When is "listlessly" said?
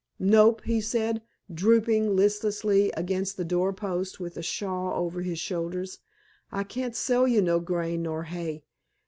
2.15-2.89